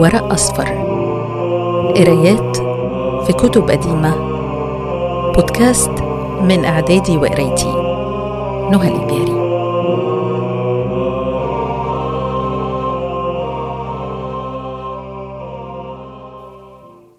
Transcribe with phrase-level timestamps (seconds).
[0.00, 0.68] ورق أصفر.
[1.96, 2.56] قرايات
[3.26, 4.16] في كتب قديمة.
[5.32, 5.90] بودكاست
[6.42, 7.72] من إعدادي وقرايتي.
[8.72, 9.36] نهى الإبياري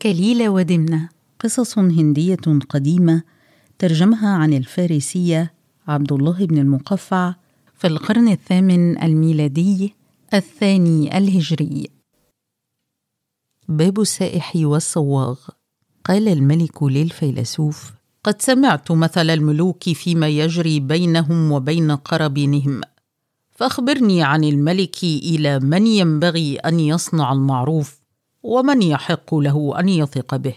[0.02, 1.10] كليلة ودمنة.
[1.40, 2.36] قصص هندية
[2.70, 3.22] قديمة
[3.80, 5.54] ترجمها عن الفارسية
[5.88, 7.34] عبد الله بن المقفع
[7.78, 9.94] في القرن الثامن الميلادي
[10.34, 11.97] الثاني الهجري.
[13.70, 15.40] باب السائح والصواغ.
[16.06, 17.92] قال الملك للفيلسوف
[18.24, 22.82] قد سمعت مثل الملوك فيما يجري بينهم وبين قرابينهم.
[23.52, 28.02] فأخبرني عن الملك إلى من ينبغي أن يصنع المعروف
[28.44, 30.56] ومن يحق له أن يثق به.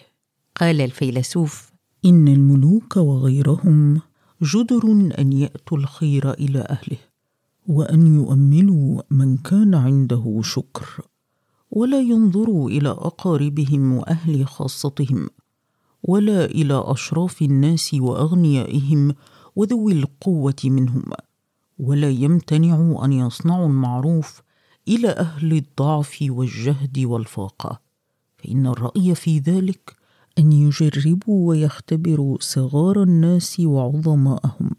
[0.57, 1.71] قال الفيلسوف
[2.05, 4.01] إن الملوك وغيرهم
[4.43, 4.83] جدر
[5.19, 6.99] أن يأتوا الخير إلى أهله
[7.67, 11.10] وأن يؤملوا من كان عنده شكر.
[11.71, 15.31] ولا ينظروا إلى أقاربهم وأهل خاصتهم
[16.03, 19.15] ولا إلى أشراف الناس وأغنيائهم
[19.57, 21.03] وذوي القوة منهم
[21.79, 24.43] ولا يمتنعوا أن يصنعوا المعروف
[24.89, 27.81] إلى أهل الضعف والجهد والفاقة.
[28.39, 29.97] فإن الرأي في ذلك
[30.39, 34.71] أن يجربوا ويختبروا صغار الناس وعظماءهم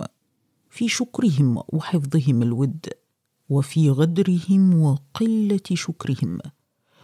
[0.69, 2.85] في شكرهم وحفظهم الود
[3.49, 6.39] وفي غدرهم وقلة شكرهم.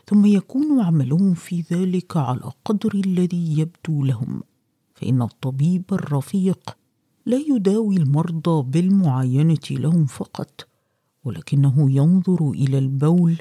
[0.10, 4.44] ثم يكون عملهم في ذلك على قدر الذي يبدو لهم.
[4.96, 6.78] فإن الطبيب الرفيق
[7.26, 10.68] لا يداوي المرضى بالمعاينة لهم فقط
[11.24, 13.38] ولكنه ينظر إلى البول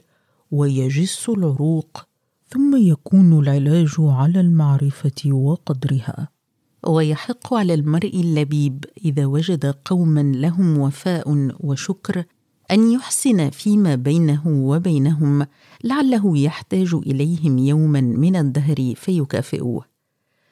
[0.50, 2.06] ويجس العروق
[2.48, 6.28] ثم يكون العلاج على المعرفة وقدرها.
[6.86, 12.24] ويحق على المرء اللبيب إذا وجد قوما لهم وفاء وشكر
[12.70, 15.46] أن يحسن فيما بينه وبينهم
[15.84, 19.84] لعله يحتاج إليهم يوما من الدهر فيكافئوه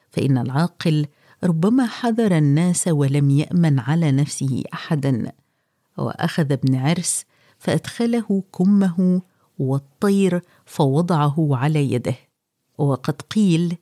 [0.09, 1.05] فإن العاقل
[1.43, 5.31] ربما حذر الناس ولم يأمن على نفسه احدا
[5.97, 7.25] وأخذ ابن عرس
[7.59, 9.21] فأدخله كمه
[9.59, 12.15] والطير فوضعه على يده.
[12.77, 13.77] وقد قيل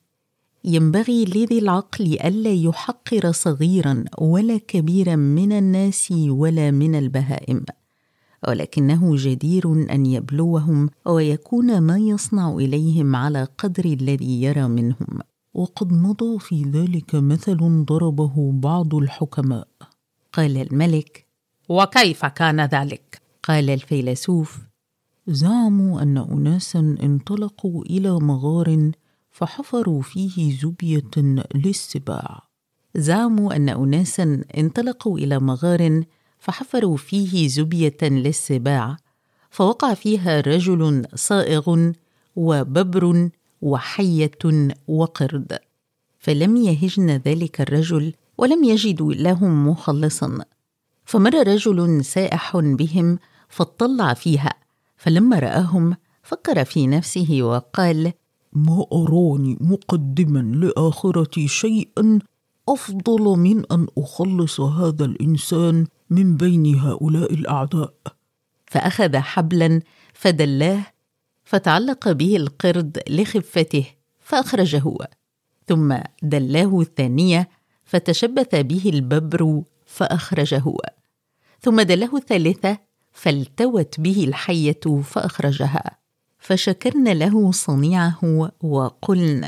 [0.63, 7.65] ينبغي لذي العقل ألا يحقر صغيرا ولا كبيرا من الناس ولا من البهائم.
[8.47, 15.19] ولكنه جدير أن يبلوهم ويكون ما يصنع إليهم على قدر الذي يرى منهم.
[15.53, 19.67] وقد مضى في ذلك مثل ضربه بعض الحكماء.
[20.33, 21.27] قال الملك
[21.69, 24.59] وكيف كان ذلك؟ قال الفيلسوف
[25.27, 28.91] زعموا أن اناسا انطلقوا إلى مغار
[29.31, 32.43] فحفروا فيه زبية للسباع.
[32.95, 36.03] زعموا أن اناسا انطلقوا إلى مغار
[36.43, 38.97] فحفروا فيه زبية للسباع
[39.49, 41.91] فوقع فيها رجل صائغ
[42.35, 43.29] وببر
[43.61, 44.39] وحية
[44.87, 45.59] وقرد.
[46.19, 50.45] فلم يهجن ذلك الرجل ولم يجدوا لهم مخلصا.
[51.05, 54.53] فمر رجل سائح بهم فاطلع فيها
[54.97, 58.13] فلما رآهم فكر في نفسه وقال
[58.53, 62.19] ما اراني مقدما لآخرتي شيئا
[62.69, 67.93] أفضل من أن أخلص هذا الإنسان من بين هؤلاء الأعداء.
[68.65, 69.81] فأخذ حبلا
[70.13, 70.85] فدلاه
[71.43, 73.85] فتعلق به القرد لخفته
[74.19, 74.83] فأخرجه.
[75.67, 77.49] ثم دلاه الثانية
[77.83, 80.63] فتشبث به الببر فأخرجه.
[81.61, 82.77] ثم دلاه الثالثة
[83.11, 85.97] فالتوت به الحية فأخرجها.
[86.39, 89.47] فشكرن له صنيعه وقلن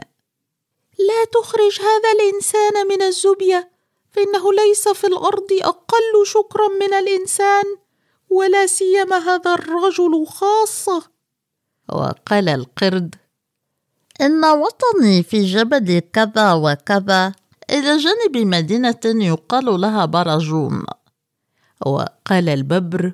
[1.00, 3.72] لا تخرج هذا الإنسان من الزبية.
[4.11, 7.63] فإنه ليس في الأرض أقل شكرا من الإنسان
[8.29, 11.03] ولا سيما هذا الرجل خاصة.
[11.89, 13.16] وقال القرد
[14.22, 17.31] إن وطني في جبل كذا وكذا
[17.69, 20.85] إلى جانب مدينة يقال لها برجون
[21.85, 23.12] وقال الببر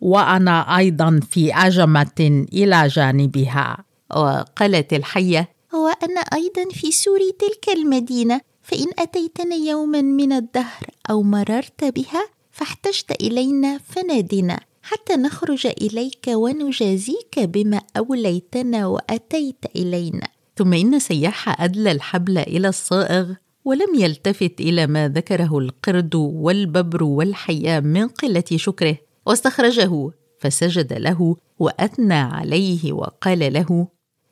[0.00, 3.84] وأنا أيضا في أجمة إلى جانبها.
[4.10, 11.84] وقالت الحية وأنا أيضا في سور تلك المدينة فإن أتيتنا يوما من الدهر أو مررت
[11.84, 20.28] بها فاحتجت إلينا فنادنا حتى نخرج إليك ونجازيك بما أوليتنا وأتيت إلينا.
[20.56, 23.32] ثم إن سياح أدلى الحبل إلى الصائغ
[23.64, 32.14] ولم يلتفت إلى ما ذكره القرد والببر والحياة من قلة شكره واستخرجه فسجد له وأثنى
[32.14, 33.88] عليه وقال له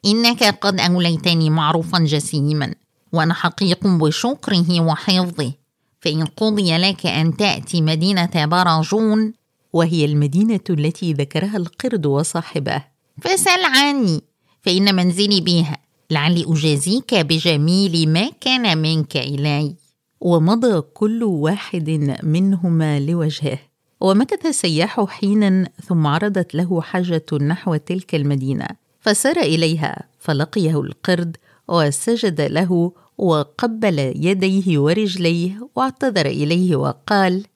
[0.07, 2.75] إنك قد أوليتني معروفا جسيما
[3.13, 5.53] وأنا حقيق بشكره وحفظه.
[6.01, 9.33] فإن قضي لك أن تأتي مدينة برجون
[9.73, 12.83] وهي المدينة التي ذكرها القرد وصاحبه.
[13.23, 14.21] فسل عني
[14.63, 15.77] فإن منزلي بها.
[16.11, 19.75] لعلي أجازيك بجميل ما كان منك إلي.
[20.21, 23.59] ومضى كل واحد منهما لوجهه.
[24.01, 28.86] ومكث السياح حينا ثم عرضت له حاجة نحو تلك المدينة.
[29.07, 31.37] فسار إليها فلقيه القرد
[31.69, 37.47] وسجد له وقبل يديه ورجليه واعتذر إليه وقال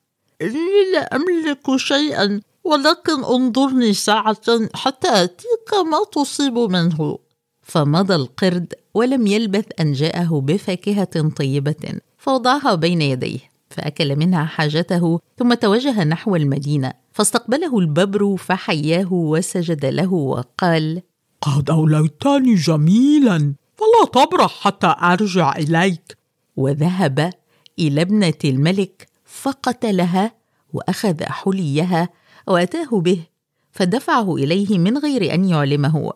[0.43, 7.19] إني لا أملك شيئا ولكن انظرني ساعة حتى أتيك ما تصيب منه.
[7.63, 15.55] فمضى القرد ولم يلبث أن جاءه بفاكهة طيبة فوضعها بين يديه فأكل منها حاجته ثم
[15.55, 21.03] توجه نحو المدينة فاستقبله الببر فحياه وسجد له وقال
[21.41, 26.19] قد أوليتني جميلا فلا تبرح حتى أرجع إليك.
[26.57, 27.33] وذهب
[27.79, 30.33] إلى ابنة الملك فقتلها
[30.73, 32.09] وأخذ حليها
[32.49, 33.27] وأتاه به
[33.73, 36.13] فدفعه إليه من غير أن يعلمه.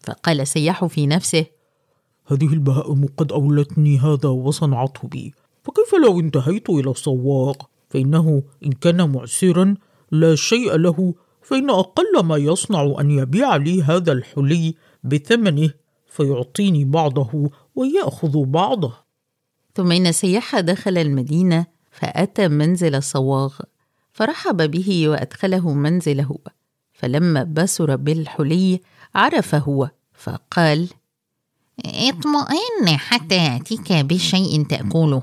[0.00, 1.46] فقال سياح في نفسه
[2.26, 5.34] هذه البهائم قد أولتني هذا وصنعته بي.
[5.62, 9.74] فكيف لو انتهيت إلى السواق فإنه إن كان معسرا
[10.10, 11.14] لا شيء له
[11.50, 14.74] فإن أقل ما يصنع أن يبيع لي هذا الحلي
[15.04, 15.70] بثمنه
[16.06, 18.94] فيعطيني بعضه ويأخذ بعضه.
[19.74, 23.58] ثم إن سياح دخل المدينة فأتى منزل الصواغ
[24.12, 26.38] فرحب به وأدخله منزله.
[26.92, 28.80] فلما بسر بالحلي
[29.14, 30.88] عرف هو فقال
[31.84, 35.22] اطمئن حتى يأتيك بشيء تأكله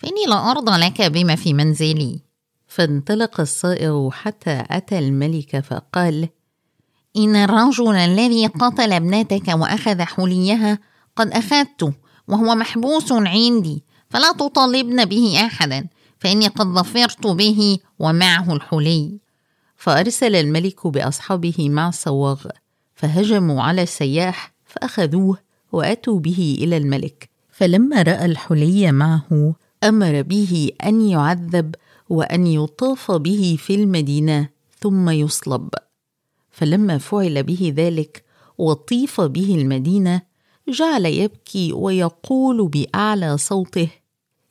[0.00, 2.25] فإني لا أرضى لك بما في منزلي.
[2.76, 6.28] فانطلق الصائغ حتى أتى الملك فقال
[7.16, 10.78] إن الرجل الذي قتل ابنتك وأخذ حليها
[11.16, 11.92] قد أخذته
[12.28, 15.86] وهو محبوس عندي فلا تطالبن به أحدا
[16.18, 19.18] فإني قد ظفرت به ومعه الحلي.
[19.76, 22.46] فأرسل الملك بأصحابه مع الصواغ
[22.94, 25.38] فهجموا على السياح فأخذوه
[25.72, 27.28] وأتوا به إلى الملك.
[27.50, 31.74] فلما رأى الحلي معه أمر به أن يعذب
[32.08, 34.48] وأن يطاف به في المدينة
[34.78, 35.68] ثم يصلب.
[36.50, 38.24] فلما فعل به ذلك
[38.58, 40.22] وطيف به المدينة
[40.68, 43.88] جعل يبكي ويقول بأعلى صوته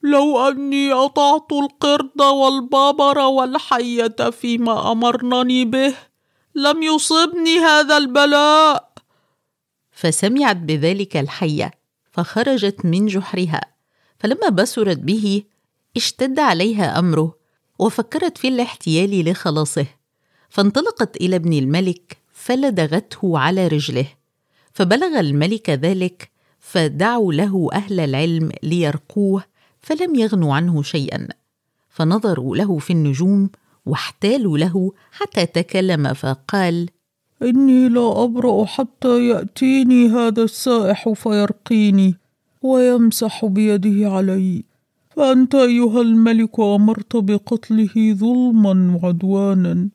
[0.04, 5.96] لو أني أطعت القرد والبابر والحية فيما أمرنني به
[6.56, 8.92] لم يصبني هذا البلاء.
[9.92, 11.72] فسمعت بذلك الحية
[12.12, 13.62] فخرجت من جحرها.
[14.20, 15.44] فلما بصرت به
[15.98, 17.36] اشتد عليها أمره
[17.80, 19.86] وفكرت في الاحتيال لخلاصه
[20.50, 24.08] فانطلقت إلى ابن الملك فلدغته على رجله
[24.74, 29.44] فبلغ الملك ذلك فدعوا له أهل العلم ليرقوه
[29.80, 31.28] فلم يغنوا عنه شيئا
[31.90, 33.50] فنظروا له في النجوم
[33.86, 36.90] واحتالوا له حتى تكلم فقال
[37.42, 42.16] إني لا أبرأ حتى يأتيني هذا السائح فيرقيني
[42.62, 44.64] ويمسح بيده علي.
[45.16, 49.90] فانت أيها الملك أمرت بقتله ظلما وعدوانا.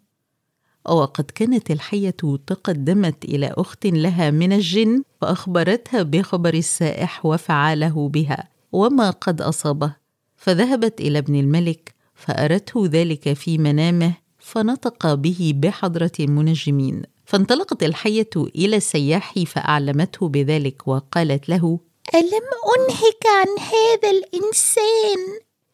[0.89, 9.11] وقد كانت الحية تقدمت إلى أخت لها من الجن فأخبرتها بخبر السائح وفعاله بها وما
[9.11, 9.97] قد أصابه.
[10.37, 17.03] فذهبت إلى ابن الملك فأرته ذلك في منامه فنطق به بحضرة المنجمين.
[17.25, 21.81] فانطلقت الحية إلى السياح فأعلمته بذلك وقالت له
[22.15, 25.21] ألم أنهك عن هذا الإنسان؟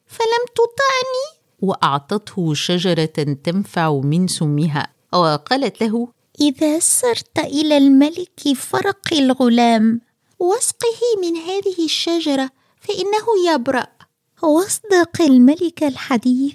[0.07, 1.27] فلم تطعني؟
[1.61, 6.09] وأعطته شجرة تنفع من سمها وقالت له
[6.41, 10.01] إذا سرت إلى الملك فرق الغلام
[10.39, 12.51] واسقه من هذه الشجرة
[12.81, 13.87] فإنه يبرأ.
[14.43, 16.55] واصدق الملك الحديث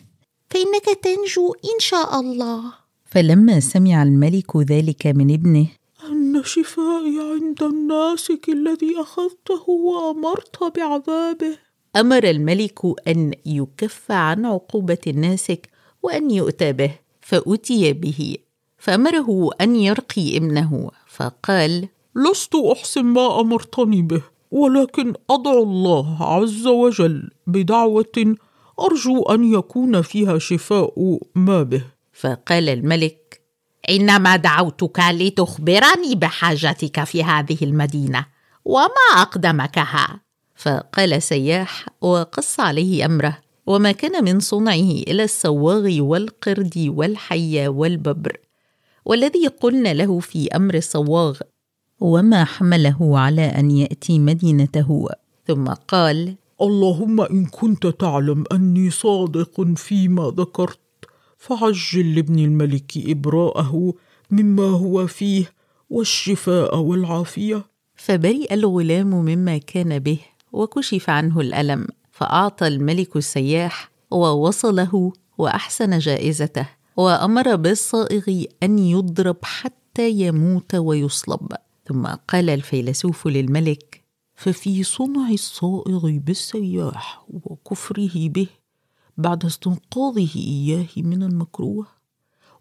[0.50, 2.74] فإنك تنجو إن شاء الله.
[3.06, 5.68] فلما سمع الملك ذلك من ابنه
[6.46, 11.58] شفائي عند الناسك الذي أخذته وأمرت بعذابه.
[11.96, 15.70] أمر الملك أن يكف عن عقوبة الناسك
[16.04, 18.38] وأن يؤتى به فأتي به.
[18.78, 24.22] فأمره أن يرقي ابنه فقال لست أحسن ما أمرتني به
[24.52, 28.36] ولكن أدعو الله عز وجل بدعوة
[28.80, 31.84] أرجو أن يكون فيها شفاء ما به.
[32.14, 33.41] فقال الملك
[33.90, 38.26] إنما دعوتك لتخبرني بحاجتك في هذه المدينة
[38.66, 40.22] وما أقدمكها.
[40.56, 48.38] فقال سياح وقص عليه أمره وما كان من صنعه إلى السواغ والقرد والحية والببر
[49.06, 51.40] والذي قلنا له في أمر الصواغ
[52.00, 55.10] وما حمله على أن يأتي مدينته.
[55.48, 60.80] ثم قال اللهم إن كنت تعلم أني صادق فيما ذكرت.
[61.42, 63.94] فعجل لابن الملك إبراءه
[64.32, 65.54] مما هو فيه
[65.90, 67.66] والشفاء والعافية.
[67.96, 70.20] فبرئ الغلام مما كان به
[70.52, 80.76] وكشف عنه الألم فأعطى الملك السياح ووصله وأحسن جائزته وأمر بالصائغ أن يضرب حتى يموت
[80.76, 81.48] ويصلب.
[81.88, 84.04] ثم قال الفيلسوف للملك
[84.36, 88.48] ففي صنع الصائغ بالسياح وكفره به
[89.18, 91.88] بعد استنقاذه إياه من المكروه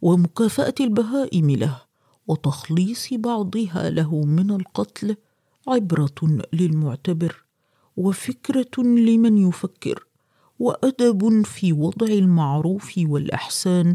[0.03, 1.83] ومكافأة البهائم له
[2.27, 5.17] وتخليص بعضها له من القتل
[5.69, 7.45] عبرة للمعتبر
[7.97, 10.07] وفكرة لمن يفكر
[10.59, 13.95] وأدب في وضع المعروف والأحسان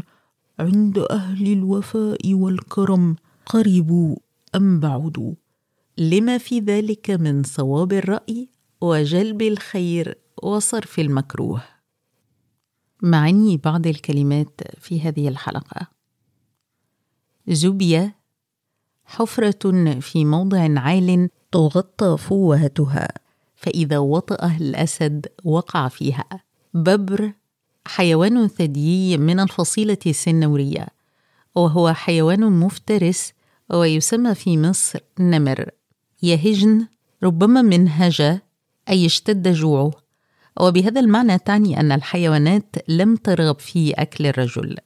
[0.58, 4.16] عند أهل الوفاء والكرم قربوا
[4.54, 5.34] أم بعدوا.
[5.98, 8.48] لما في ذلك من صواب الرأي
[8.80, 11.75] وجلب الخير وصرف المكروه.
[13.02, 15.86] معني بعض الكلمات في هذه الحلقة.
[17.48, 18.16] زبيه
[19.04, 23.08] حفرة في موضع عال تغطى فوهتها
[23.54, 26.24] فإذا وطاه الأسد وقع فيها.
[26.74, 27.32] ببر
[27.86, 30.86] حيوان ثديي من الفصيلة السنورية
[31.54, 33.32] وهو حيوان مفترس
[33.70, 35.70] ويسمى في مصر نمر.
[36.22, 36.86] يهجن
[37.22, 38.40] ربما من هجا
[38.88, 40.05] أي اشتد جوعه.
[40.60, 44.76] وبهذا المعنى تعني أن الحيوانات لم ترغب في أكل الرجل.